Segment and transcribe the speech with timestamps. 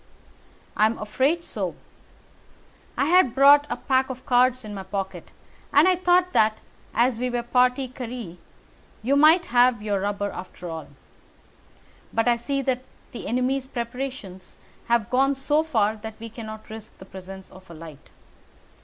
[0.75, 1.75] "I am afraid so.
[2.97, 5.29] I had brought a pack of cards in my pocket,
[5.71, 6.57] and I thought that,
[6.91, 8.37] as we were a partie carrée,
[9.03, 10.87] you might have your rubber after all.
[12.11, 16.97] But I see that the enemy's preparations have gone so far that we cannot risk
[16.97, 18.09] the presence of a light.